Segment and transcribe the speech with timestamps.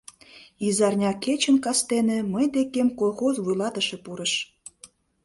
[0.67, 4.33] —Изарня кечын кастене мый декем колхоз вуйлатыше пурыш.